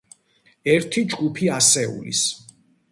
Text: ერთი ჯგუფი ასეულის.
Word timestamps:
ერთი 0.75 1.03
ჯგუფი 1.13 1.53
ასეულის. 1.61 2.27